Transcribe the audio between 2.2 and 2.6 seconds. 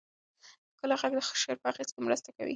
کوي.